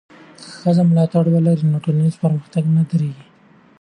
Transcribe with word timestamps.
که 0.43 0.49
ښځې 0.61 0.83
ملاتړ 0.89 1.23
ولري، 1.29 1.65
ټولنیز 1.83 2.15
پرمختګ 2.23 2.63
نه 2.75 2.83
درېږي. 2.89 3.25